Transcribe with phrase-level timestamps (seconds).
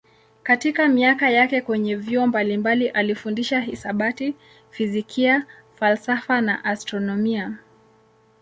[0.43, 4.35] Katika miaka yake kwenye vyuo mbalimbali alifundisha hisabati,
[4.69, 7.57] fizikia, falsafa na astronomia.